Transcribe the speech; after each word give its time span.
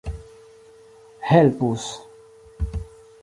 helpus 1.31 1.85